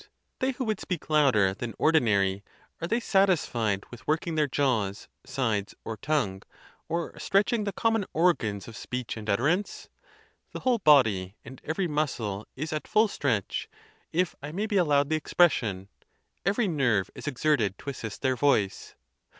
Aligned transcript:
they 0.39 0.49
who 0.53 0.63
would 0.65 0.79
speak 0.79 1.11
louder 1.11 1.53
than 1.53 1.73
ordi 1.73 2.01
nary, 2.01 2.43
are 2.81 2.87
they 2.87 2.99
satisfied 2.99 3.85
with 3.91 4.07
working 4.07 4.33
their 4.33 4.47
jaws, 4.47 5.07
sides, 5.23 5.75
or 5.85 5.95
tongue, 5.95 6.41
or 6.89 7.13
stretching 7.19 7.65
the 7.65 7.71
common 7.71 8.03
organs 8.11 8.67
of 8.67 8.75
speech 8.75 9.15
and 9.15 9.29
utterance? 9.29 9.89
The 10.53 10.61
whole 10.61 10.79
body 10.79 11.35
and 11.45 11.61
every 11.63 11.87
muscle 11.87 12.47
is 12.55 12.73
at 12.73 12.87
full 12.87 13.09
stretch, 13.09 13.69
if 14.11 14.35
I 14.41 14.51
may 14.51 14.65
be 14.65 14.77
allowed 14.77 15.11
the 15.11 15.15
expression; 15.15 15.87
every 16.47 16.67
nerve 16.67 17.11
is 17.13 17.27
exerted 17.27 17.77
to 17.77 17.91
assist 17.91 18.23
their 18.23 18.35
voice. 18.35 18.95